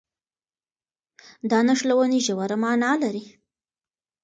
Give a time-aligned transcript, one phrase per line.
[1.49, 3.23] دا نښلونې ژوره مانا لري.